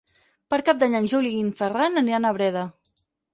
Per 0.53 0.57
Cap 0.69 0.79
d'Any 0.83 0.95
en 0.99 1.09
Juli 1.11 1.33
i 1.35 1.43
en 1.49 1.51
Ferran 1.59 2.01
aniran 2.03 2.27
a 2.27 2.33
Breda. 2.39 2.65